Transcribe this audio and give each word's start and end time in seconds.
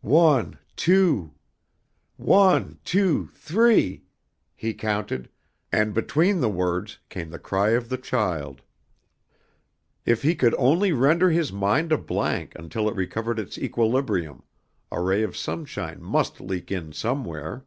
"One, 0.00 0.58
two. 0.74 1.32
One, 2.16 2.80
two, 2.84 3.28
three," 3.34 4.02
he 4.56 4.74
counted, 4.74 5.28
and 5.70 5.94
between 5.94 6.40
the 6.40 6.48
words 6.50 6.98
came 7.08 7.30
the 7.30 7.38
cry 7.38 7.68
of 7.70 7.88
the 7.88 7.96
child. 7.96 8.62
If 10.04 10.22
he 10.22 10.34
could 10.34 10.56
only 10.58 10.90
render 10.92 11.30
his 11.30 11.52
mind 11.52 11.92
a 11.92 11.98
blank 11.98 12.52
until 12.56 12.88
it 12.88 12.96
recovered 12.96 13.38
its 13.38 13.58
equilibrium, 13.58 14.42
a 14.90 15.00
ray 15.00 15.22
of 15.22 15.36
sunshine 15.36 16.02
must 16.02 16.40
leak 16.40 16.72
in 16.72 16.92
somewhere. 16.92 17.64